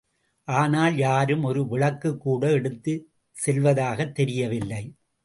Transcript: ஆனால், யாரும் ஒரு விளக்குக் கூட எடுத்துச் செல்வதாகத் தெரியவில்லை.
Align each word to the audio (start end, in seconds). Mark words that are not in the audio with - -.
ஆனால், 0.47 0.97
யாரும் 0.97 1.43
ஒரு 1.43 1.67
விளக்குக் 1.67 2.19
கூட 2.19 2.51
எடுத்துச் 2.51 3.05
செல்வதாகத் 3.35 4.15
தெரியவில்லை. 4.15 4.83